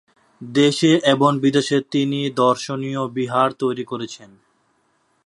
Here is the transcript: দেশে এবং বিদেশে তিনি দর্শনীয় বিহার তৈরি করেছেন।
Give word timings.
দেশে 0.41 0.91
এবং 1.05 1.31
বিদেশে 1.39 1.77
তিনি 1.91 2.19
দর্শনীয় 2.35 3.01
বিহার 3.07 3.49
তৈরি 3.53 3.83
করেছেন। 3.83 4.29